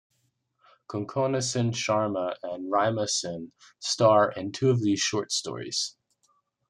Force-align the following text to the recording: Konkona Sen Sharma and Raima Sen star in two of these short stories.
Konkona 0.89 1.43
Sen 1.43 1.73
Sharma 1.73 2.35
and 2.41 2.71
Raima 2.73 3.07
Sen 3.07 3.51
star 3.77 4.31
in 4.31 4.51
two 4.51 4.71
of 4.71 4.81
these 4.81 4.99
short 4.99 5.31
stories. 5.31 5.95